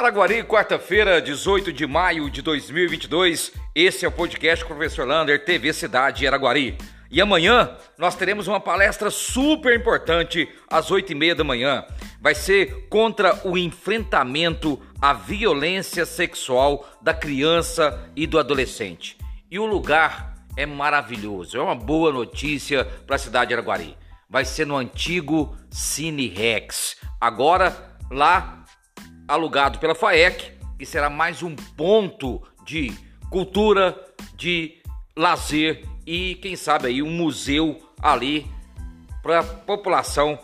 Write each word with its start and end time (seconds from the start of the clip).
Araguari, 0.00 0.42
quarta-feira, 0.42 1.20
18 1.20 1.74
de 1.74 1.86
maio 1.86 2.30
de 2.30 2.40
2022. 2.40 3.52
Esse 3.74 4.06
é 4.06 4.08
o 4.08 4.12
podcast 4.12 4.64
com 4.64 4.72
o 4.72 4.76
professor 4.76 5.06
Lander, 5.06 5.44
TV 5.44 5.74
Cidade 5.74 6.26
Araguari. 6.26 6.78
E 7.10 7.20
amanhã 7.20 7.76
nós 7.98 8.14
teremos 8.14 8.48
uma 8.48 8.58
palestra 8.58 9.10
super 9.10 9.78
importante 9.78 10.48
às 10.70 10.90
8 10.90 11.12
e 11.12 11.14
meia 11.14 11.34
da 11.34 11.44
manhã. 11.44 11.84
Vai 12.18 12.34
ser 12.34 12.88
contra 12.88 13.46
o 13.46 13.58
enfrentamento 13.58 14.80
à 15.02 15.12
violência 15.12 16.06
sexual 16.06 16.88
da 17.02 17.12
criança 17.12 18.10
e 18.16 18.26
do 18.26 18.38
adolescente. 18.38 19.18
E 19.50 19.58
o 19.58 19.66
lugar 19.66 20.34
é 20.56 20.64
maravilhoso, 20.64 21.58
é 21.58 21.60
uma 21.60 21.74
boa 21.74 22.10
notícia 22.10 22.86
para 23.06 23.16
a 23.16 23.18
cidade 23.18 23.48
de 23.48 23.54
Araguari. 23.54 23.94
Vai 24.30 24.46
ser 24.46 24.66
no 24.66 24.78
antigo 24.78 25.54
Cine 25.70 26.26
Rex. 26.26 26.96
Agora 27.20 27.98
lá 28.10 28.59
alugado 29.30 29.78
pela 29.78 29.94
FAEC 29.94 30.52
e 30.78 30.84
será 30.84 31.08
mais 31.08 31.40
um 31.42 31.54
ponto 31.54 32.42
de 32.66 32.92
cultura, 33.30 33.96
de 34.34 34.76
lazer 35.16 35.84
e 36.04 36.34
quem 36.34 36.56
sabe 36.56 36.88
aí 36.88 37.00
um 37.00 37.10
museu 37.10 37.80
ali 38.02 38.46
para 39.22 39.38
a 39.38 39.44
população 39.44 40.36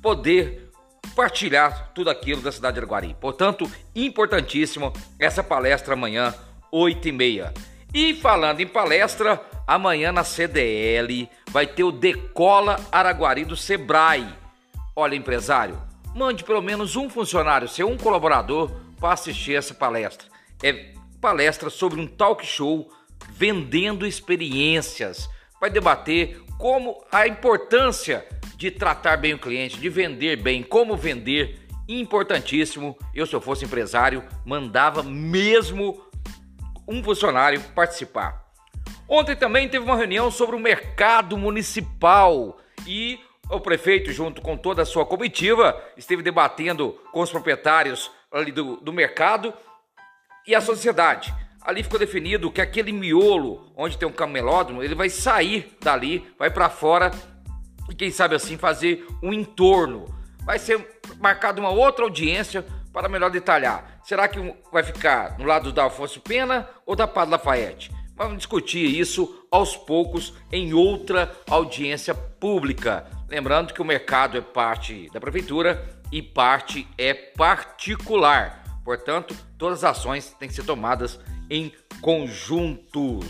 poder 0.00 0.70
partilhar 1.14 1.90
tudo 1.94 2.08
aquilo 2.08 2.40
da 2.40 2.50
cidade 2.50 2.74
de 2.74 2.80
Araguari. 2.80 3.14
Portanto, 3.20 3.70
importantíssimo 3.94 4.92
essa 5.18 5.42
palestra 5.42 5.92
amanhã, 5.92 6.34
8 6.70 7.08
e 7.08 7.12
meia. 7.12 7.52
E 7.92 8.14
falando 8.14 8.60
em 8.60 8.66
palestra, 8.66 9.38
amanhã 9.66 10.10
na 10.10 10.24
CDL 10.24 11.28
vai 11.50 11.66
ter 11.66 11.84
o 11.84 11.92
Decola 11.92 12.80
Araguari 12.90 13.44
do 13.44 13.56
Sebrae. 13.56 14.26
Olha, 14.96 15.14
empresário, 15.14 15.78
mande 16.14 16.44
pelo 16.44 16.62
menos 16.62 16.96
um 16.96 17.08
funcionário, 17.08 17.68
seu 17.68 17.88
um 17.88 17.96
colaborador, 17.96 18.70
para 18.98 19.14
assistir 19.14 19.54
essa 19.54 19.74
palestra. 19.74 20.28
É 20.62 20.92
palestra 21.20 21.70
sobre 21.70 22.00
um 22.00 22.06
talk 22.06 22.44
show 22.44 22.90
vendendo 23.30 24.06
experiências. 24.06 25.28
Vai 25.60 25.70
debater 25.70 26.40
como 26.58 27.04
a 27.10 27.26
importância 27.26 28.26
de 28.56 28.70
tratar 28.70 29.16
bem 29.16 29.34
o 29.34 29.38
cliente, 29.38 29.80
de 29.80 29.88
vender 29.88 30.36
bem, 30.36 30.62
como 30.62 30.96
vender. 30.96 31.60
Importantíssimo. 31.88 32.96
Eu, 33.12 33.26
se 33.26 33.34
eu 33.34 33.40
fosse 33.40 33.64
empresário, 33.64 34.24
mandava 34.46 35.02
mesmo 35.02 36.00
um 36.86 37.02
funcionário 37.02 37.60
participar. 37.74 38.42
Ontem 39.08 39.34
também 39.34 39.68
teve 39.68 39.84
uma 39.84 39.96
reunião 39.96 40.30
sobre 40.30 40.54
o 40.54 40.60
mercado 40.60 41.36
municipal 41.36 42.58
e 42.86 43.18
o 43.52 43.60
prefeito, 43.60 44.10
junto 44.12 44.40
com 44.40 44.56
toda 44.56 44.82
a 44.82 44.86
sua 44.86 45.04
comitiva, 45.04 45.80
esteve 45.96 46.22
debatendo 46.22 46.98
com 47.12 47.20
os 47.20 47.30
proprietários 47.30 48.10
ali 48.32 48.50
do, 48.50 48.76
do 48.76 48.92
mercado 48.92 49.52
e 50.46 50.54
a 50.54 50.60
sociedade. 50.60 51.34
Ali 51.60 51.82
ficou 51.82 51.98
definido 51.98 52.50
que 52.50 52.60
aquele 52.60 52.90
miolo 52.92 53.72
onde 53.76 53.96
tem 53.96 54.08
um 54.08 54.12
camelódromo, 54.12 54.82
ele 54.82 54.94
vai 54.94 55.08
sair 55.08 55.76
dali, 55.80 56.26
vai 56.38 56.50
para 56.50 56.68
fora 56.68 57.10
e 57.88 57.94
quem 57.94 58.10
sabe 58.10 58.34
assim 58.34 58.56
fazer 58.56 59.06
um 59.22 59.32
entorno. 59.32 60.06
Vai 60.44 60.58
ser 60.58 60.84
marcada 61.20 61.60
uma 61.60 61.70
outra 61.70 62.04
audiência 62.04 62.64
para 62.92 63.08
melhor 63.08 63.30
detalhar. 63.30 64.00
Será 64.02 64.26
que 64.26 64.38
vai 64.72 64.82
ficar 64.82 65.38
no 65.38 65.44
lado 65.44 65.72
da 65.72 65.84
Alfonso 65.84 66.20
Pena 66.20 66.68
ou 66.84 66.96
da 66.96 67.06
Padre 67.06 67.32
Lafayette? 67.32 67.92
Vamos 68.22 68.38
discutir 68.38 68.86
isso 68.86 69.44
aos 69.50 69.76
poucos 69.76 70.32
em 70.52 70.72
outra 70.72 71.34
audiência 71.50 72.14
pública. 72.14 73.04
Lembrando 73.28 73.74
que 73.74 73.82
o 73.82 73.84
mercado 73.84 74.38
é 74.38 74.40
parte 74.40 75.10
da 75.12 75.20
prefeitura 75.20 75.84
e 76.12 76.22
parte 76.22 76.86
é 76.96 77.12
particular. 77.12 78.62
Portanto, 78.84 79.34
todas 79.58 79.82
as 79.82 79.98
ações 79.98 80.30
têm 80.38 80.48
que 80.48 80.54
ser 80.54 80.62
tomadas 80.62 81.18
em 81.50 81.72
conjuntos. 82.00 83.26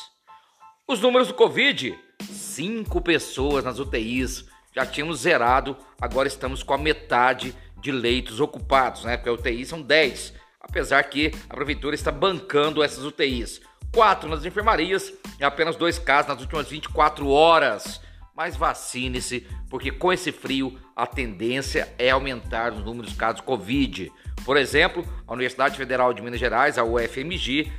Os 0.85 1.01
números 1.01 1.29
do 1.29 1.35
Covid: 1.35 1.97
cinco 2.29 3.01
pessoas 3.01 3.65
nas 3.65 3.79
UTIs. 3.79 4.47
Já 4.75 4.85
tínhamos 4.87 5.21
zerado, 5.21 5.77
agora 6.01 6.29
estamos 6.29 6.63
com 6.63 6.75
a 6.75 6.79
metade 6.79 7.55
de 7.81 7.91
leitos 7.91 8.41
ocupados, 8.41 9.05
né? 9.05 9.17
Porque 9.17 9.29
a 9.29 9.33
UTI 9.33 9.65
são 9.67 9.83
10 9.83 10.41
apesar 10.61 11.03
que 11.05 11.33
a 11.49 11.55
prefeitura 11.55 11.95
está 11.95 12.13
bancando 12.13 12.83
essas 12.83 13.05
UTIs. 13.05 13.61
Quatro 13.93 14.29
nas 14.29 14.45
enfermarias 14.45 15.13
e 15.39 15.45
apenas 15.45 15.75
dois 15.75 15.99
casos 15.99 16.29
nas 16.29 16.41
últimas 16.41 16.69
24 16.69 17.29
horas. 17.29 18.01
Mas 18.37 18.57
vacine-se, 18.57 19.47
porque 19.69 19.91
com 19.91 20.13
esse 20.13 20.31
frio 20.31 20.79
a 20.95 21.07
tendência 21.07 21.93
é 21.99 22.11
aumentar 22.11 22.73
os 22.73 22.85
números 22.85 23.11
de 23.11 23.17
casos 23.17 23.41
Covid. 23.41 24.13
Por 24.45 24.57
exemplo, 24.57 25.05
a 25.27 25.33
Universidade 25.33 25.77
Federal 25.77 26.13
de 26.15 26.23
Minas 26.23 26.41
Gerais, 26.41 26.79
a 26.79 26.85
UFMG, 26.85 27.71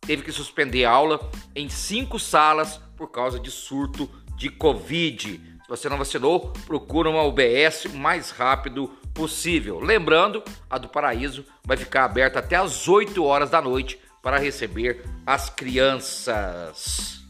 teve 0.00 0.22
que 0.22 0.32
suspender 0.32 0.84
aula 0.84 1.18
em 1.54 1.68
cinco 1.68 2.18
salas 2.18 2.76
por 2.96 3.10
causa 3.10 3.40
de 3.40 3.50
surto 3.50 4.08
de 4.36 4.50
Covid. 4.50 5.40
Se 5.62 5.68
você 5.68 5.88
não 5.88 5.98
vacinou, 5.98 6.52
procura 6.66 7.08
uma 7.08 7.22
UBS 7.22 7.86
o 7.86 7.96
mais 7.96 8.30
rápido 8.30 8.92
possível. 9.14 9.78
Lembrando, 9.78 10.42
a 10.68 10.76
do 10.76 10.88
Paraíso 10.88 11.46
vai 11.64 11.76
ficar 11.76 12.04
aberta 12.04 12.40
até 12.40 12.56
às 12.56 12.88
8 12.88 13.24
horas 13.24 13.48
da 13.48 13.62
noite 13.62 13.98
para 14.20 14.38
receber 14.38 15.04
as 15.24 15.48
crianças. 15.48 17.22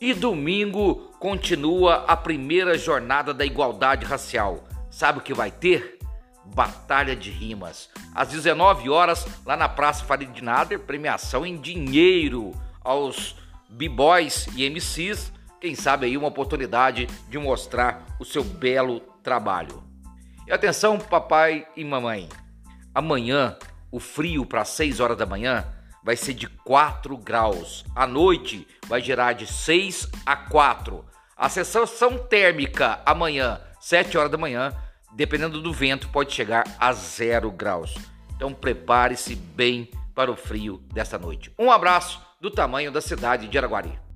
E 0.00 0.12
domingo 0.12 1.12
continua 1.18 2.04
a 2.06 2.16
primeira 2.16 2.76
jornada 2.76 3.32
da 3.32 3.44
igualdade 3.44 4.04
racial. 4.04 4.66
Sabe 4.90 5.18
o 5.18 5.22
que 5.22 5.34
vai 5.34 5.50
ter? 5.50 5.98
Batalha 6.44 7.14
de 7.14 7.30
rimas. 7.30 7.90
Às 8.14 8.28
19 8.28 8.88
horas, 8.88 9.26
lá 9.44 9.56
na 9.56 9.68
Praça 9.68 10.04
Farid 10.04 10.40
Nader, 10.40 10.80
premiação 10.80 11.44
em 11.44 11.56
dinheiro 11.56 12.52
aos 12.80 13.36
b-boys 13.68 14.46
e 14.56 14.68
MCs. 14.68 15.32
Quem 15.60 15.74
sabe 15.74 16.06
aí 16.06 16.16
uma 16.16 16.28
oportunidade 16.28 17.06
de 17.28 17.38
mostrar 17.38 18.06
o 18.18 18.24
seu 18.24 18.42
belo 18.42 19.00
trabalho. 19.22 19.87
E 20.48 20.52
atenção, 20.52 20.98
papai 20.98 21.68
e 21.76 21.84
mamãe. 21.84 22.26
Amanhã, 22.94 23.54
o 23.92 24.00
frio 24.00 24.46
para 24.46 24.64
6 24.64 24.98
horas 24.98 25.18
da 25.18 25.26
manhã 25.26 25.66
vai 26.02 26.16
ser 26.16 26.32
de 26.32 26.46
4 26.46 27.18
graus. 27.18 27.84
À 27.94 28.06
noite, 28.06 28.66
vai 28.86 29.02
gerar 29.02 29.34
de 29.34 29.46
6 29.46 30.08
a 30.24 30.34
4. 30.34 31.04
A 31.36 31.50
sensação 31.50 32.16
térmica 32.16 32.98
amanhã, 33.04 33.60
7 33.78 34.16
horas 34.16 34.32
da 34.32 34.38
manhã, 34.38 34.72
dependendo 35.14 35.60
do 35.60 35.70
vento, 35.70 36.08
pode 36.08 36.32
chegar 36.32 36.64
a 36.80 36.94
0 36.94 37.50
graus. 37.50 37.94
Então 38.34 38.54
prepare-se 38.54 39.34
bem 39.34 39.90
para 40.14 40.32
o 40.32 40.36
frio 40.36 40.82
desta 40.94 41.18
noite. 41.18 41.52
Um 41.58 41.70
abraço 41.70 42.22
do 42.40 42.50
tamanho 42.50 42.90
da 42.90 43.02
cidade 43.02 43.48
de 43.48 43.58
Araguari. 43.58 44.07